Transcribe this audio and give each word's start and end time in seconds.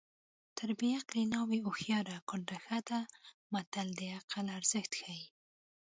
تر 0.57 0.69
بې 0.79 0.89
عقلې 0.99 1.23
ناوې 1.33 1.59
هوښیاره 1.65 2.15
کونډه 2.29 2.57
ښه 2.65 2.79
ده 2.89 2.99
متل 3.53 3.87
د 3.99 4.01
عقل 4.17 4.45
ارزښت 4.57 4.91
ښيي 5.01 5.25